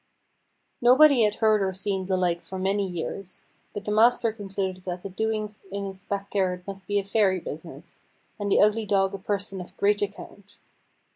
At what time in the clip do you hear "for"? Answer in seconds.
2.41-2.57